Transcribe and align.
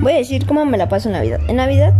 Voy 0.00 0.14
a 0.14 0.16
decir 0.16 0.46
cómo 0.46 0.64
me 0.64 0.78
la 0.78 0.88
paso 0.88 1.10
en 1.10 1.12
Navidad. 1.12 1.40
En 1.48 1.56
Navidad 1.56 1.92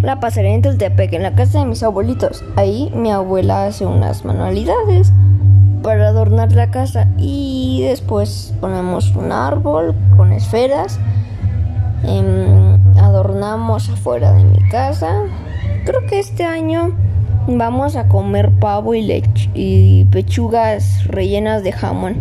la 0.00 0.20
pasaré 0.20 0.54
en 0.54 0.62
Tultepec, 0.62 1.12
en 1.12 1.22
la 1.22 1.34
casa 1.34 1.58
de 1.58 1.66
mis 1.66 1.82
abuelitos. 1.82 2.42
Ahí 2.56 2.90
mi 2.94 3.10
abuela 3.10 3.66
hace 3.66 3.84
unas 3.84 4.24
manualidades 4.24 5.12
para 5.82 6.08
adornar 6.08 6.52
la 6.52 6.70
casa 6.70 7.08
y 7.18 7.82
después 7.82 8.54
ponemos 8.58 9.14
un 9.14 9.32
árbol 9.32 9.94
con 10.16 10.32
esferas. 10.32 10.98
Em, 12.04 12.80
adornamos 12.96 13.90
afuera 13.90 14.32
de 14.32 14.44
mi 14.44 14.68
casa. 14.70 15.24
Creo 15.84 16.06
que 16.06 16.20
este 16.20 16.44
año 16.44 16.96
vamos 17.46 17.96
a 17.96 18.08
comer 18.08 18.50
pavo 18.50 18.94
y 18.94 19.02
leche 19.02 19.50
y 19.52 20.06
pechugas 20.06 21.04
rellenas 21.06 21.62
de 21.62 21.72
jamón. 21.72 22.16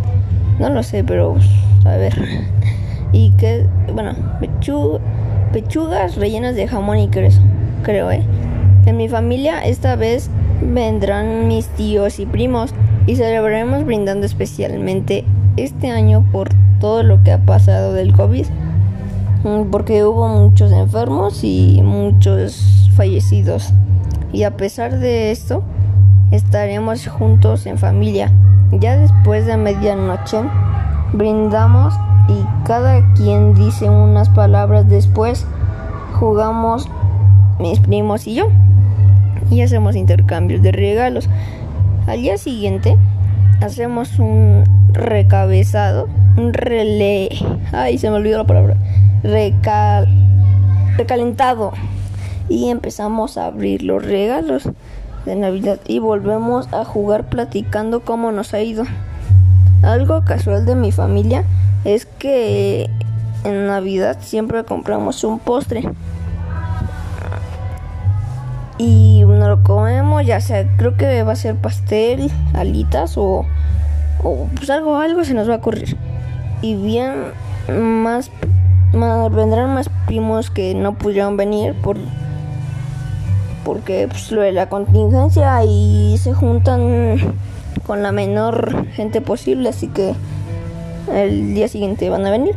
No 0.60 0.70
lo 0.70 0.84
sé, 0.84 1.06
pero 1.06 1.38
a 1.86 1.96
ver. 1.96 2.16
Y 3.14 3.32
que, 3.32 3.68
bueno, 3.94 4.16
pechugas 5.52 6.16
rellenas 6.16 6.56
de 6.56 6.68
jamón 6.68 7.00
y 7.00 7.08
queso, 7.10 7.42
creo, 7.84 8.12
¿eh? 8.12 8.24
En 8.86 8.98
mi 8.98 9.08
familia 9.08 9.64
esta 9.64 9.96
vez 9.96 10.30
vendrán 10.62 11.48
mis 11.48 11.68
tíos 11.68 12.20
y 12.20 12.26
primos 12.26 12.74
y 13.06 13.16
celebraremos 13.16 13.86
brindando 13.86 14.26
especialmente 14.26 15.26
este 15.58 15.92
año 15.92 16.26
por 16.32 16.50
todo 16.80 17.04
lo 17.04 17.24
que 17.24 17.32
ha 17.32 17.40
pasado 17.40 17.94
del 17.94 18.14
COVID, 18.14 18.46
mm, 19.44 19.70
porque 19.72 20.04
hubo 20.06 20.28
muchos 20.28 20.72
enfermos 20.72 21.44
y 21.44 21.82
muchos 21.84 22.90
fallecidos. 22.96 23.74
Y 24.34 24.44
a 24.44 24.58
pesar 24.58 25.00
de 25.00 25.32
esto, 25.32 25.64
estaremos 26.32 27.08
juntos 27.08 27.66
en 27.66 27.78
familia. 27.78 28.32
Ya 28.72 28.98
después 28.98 29.46
de 29.46 29.58
medianoche, 29.58 30.38
brindamos 31.14 31.94
y 32.28 32.66
cada 32.66 33.02
quien 33.14 33.54
dice 33.54 33.90
unas 33.90 34.30
palabras 34.30 34.88
después. 34.88 35.46
Jugamos 36.20 36.88
mis 37.60 37.80
primos 37.80 38.28
y 38.28 38.36
yo 38.36 38.48
y 39.50 39.62
hacemos 39.62 39.96
intercambios 39.96 40.62
de 40.62 40.72
regalos. 40.72 41.30
Al 42.08 42.22
día 42.22 42.38
siguiente 42.38 42.98
hacemos 43.62 44.20
un 44.20 44.64
recabezado, 44.94 46.08
un 46.38 46.54
relé, 46.54 47.30
ay 47.72 47.98
se 47.98 48.10
me 48.10 48.18
olvidó 48.18 48.40
la 48.40 48.48
palabra, 48.48 48.76
Recal, 49.24 50.08
recalentado 50.98 51.72
y 52.50 52.70
empezamos 52.70 53.38
a 53.38 53.46
abrir 53.46 53.84
los 53.84 54.04
regalos 54.04 54.70
de 55.26 55.36
Navidad 55.36 55.80
y 55.88 56.00
volvemos 56.00 56.72
a 56.74 56.84
jugar 56.84 57.30
platicando 57.30 58.02
cómo 58.02 58.32
nos 58.32 58.54
ha 58.54 58.62
ido. 58.62 58.84
Algo 59.84 60.24
casual 60.24 60.66
de 60.66 60.76
mi 60.76 60.92
familia 60.92 61.44
es 61.86 62.06
que 62.06 62.90
en 63.44 63.68
Navidad 63.68 64.18
siempre 64.22 64.64
compramos 64.64 65.24
un 65.24 65.40
postre 65.40 65.84
y 68.78 69.24
no 69.26 69.48
lo 69.48 69.64
comemos, 69.64 70.26
ya 70.26 70.42
sea, 70.42 70.66
creo 70.78 70.98
que 70.98 71.24
va 71.24 71.34
a 71.34 71.36
ser 71.36 71.56
pastel, 71.56 72.32
alitas 72.54 73.18
o, 73.18 73.46
o 74.24 74.48
pues 74.56 74.70
algo, 74.70 74.98
algo 74.98 75.24
se 75.24 75.34
nos 75.34 75.48
va 75.50 75.56
a 75.56 75.58
ocurrir. 75.58 75.98
Y 76.62 76.76
bien, 76.76 77.14
más, 77.70 78.32
más 78.94 79.32
vendrán 79.32 79.74
más 79.74 79.90
primos 80.08 80.50
que 80.50 80.74
no 80.74 80.94
pudieron 80.94 81.38
venir 81.38 81.74
por 81.76 81.98
porque 83.64 84.08
pues 84.08 84.32
lo 84.32 84.42
de 84.42 84.52
la 84.52 84.70
contingencia 84.70 85.64
y 85.64 86.18
se 86.18 86.34
juntan 86.34 87.18
con 87.86 88.04
la 88.04 88.12
menor 88.12 88.88
gente 88.92 89.22
posible, 89.22 89.70
así 89.70 89.88
que 89.88 90.14
el 91.12 91.54
día 91.54 91.68
siguiente 91.68 92.10
van 92.10 92.26
a 92.26 92.32
venir. 92.32 92.56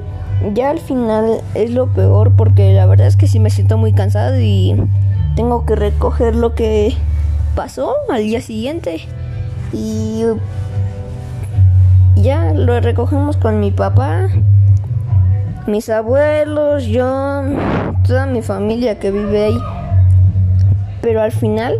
Ya 0.52 0.70
al 0.70 0.80
final 0.80 1.40
es 1.54 1.70
lo 1.70 1.86
peor 1.86 2.32
porque 2.36 2.72
la 2.74 2.86
verdad 2.86 3.06
es 3.06 3.16
que 3.16 3.26
sí 3.26 3.38
me 3.38 3.50
siento 3.50 3.78
muy 3.78 3.92
cansado 3.92 4.38
y 4.38 4.74
tengo 5.36 5.64
que 5.64 5.74
recoger 5.74 6.34
lo 6.34 6.54
que 6.54 6.94
pasó 7.54 7.94
al 8.10 8.22
día 8.22 8.40
siguiente 8.40 9.06
y 9.72 10.24
ya 12.16 12.52
lo 12.52 12.80
recogemos 12.80 13.36
con 13.36 13.60
mi 13.60 13.70
papá, 13.70 14.28
mis 15.66 15.88
abuelos, 15.88 16.84
yo, 16.86 17.42
toda 18.06 18.26
mi 18.26 18.42
familia 18.42 18.98
que 18.98 19.10
vive 19.10 19.44
ahí. 19.46 19.58
Pero 21.00 21.22
al 21.22 21.32
final, 21.32 21.74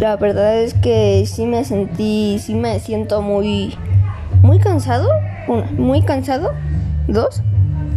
la 0.00 0.16
verdad 0.16 0.58
es 0.58 0.72
que 0.72 1.24
sí 1.26 1.44
me 1.44 1.62
sentí, 1.64 2.38
sí 2.38 2.54
me 2.54 2.80
siento 2.80 3.20
muy, 3.20 3.76
muy 4.42 4.58
cansado. 4.58 5.10
Uno, 5.46 5.64
muy 5.76 6.02
cansado. 6.02 6.52
Dos, 7.06 7.42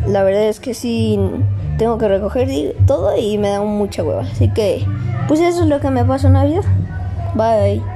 la 0.07 0.23
verdad 0.23 0.43
es 0.43 0.59
que 0.59 0.73
sí 0.73 1.17
tengo 1.77 1.97
que 1.97 2.07
recoger 2.09 2.75
todo 2.85 3.17
y 3.17 3.37
me 3.37 3.49
da 3.49 3.61
mucha 3.61 4.03
hueva. 4.03 4.23
Así 4.23 4.49
que, 4.49 4.85
pues 5.29 5.39
eso 5.39 5.63
es 5.63 5.69
lo 5.69 5.79
que 5.79 5.89
me 5.89 6.03
pasó 6.03 6.27
en 6.27 6.33
Navidad. 6.33 6.63
Bye. 7.35 7.92